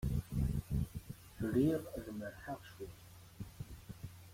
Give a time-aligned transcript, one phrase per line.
[1.53, 2.97] Riɣ ad merrḥeɣ cwiṭ.